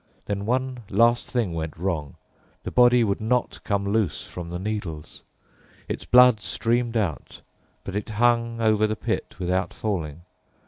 Then 0.25 0.47
one 0.47 0.81
last 0.89 1.29
thing 1.29 1.53
went 1.53 1.77
wrong: 1.77 2.15
the 2.63 2.71
body 2.71 3.03
would 3.03 3.21
not 3.21 3.59
come 3.63 3.85
loose 3.87 4.23
from 4.25 4.49
the 4.49 4.57
needles. 4.57 5.21
Its 5.87 6.05
blood 6.05 6.39
streamed 6.39 6.97
out, 6.97 7.41
but 7.83 7.95
it 7.95 8.09
hung 8.09 8.59
over 8.59 8.87
the 8.87 8.95
pit 8.95 9.35
without 9.37 9.75
falling. 9.75 10.23